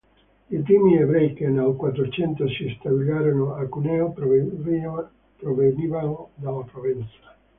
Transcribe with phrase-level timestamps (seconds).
[0.49, 5.11] I primi ebrei che nel Quattrocento si stabilirono a Cuneo provenivano
[6.33, 7.19] dalla Provenza.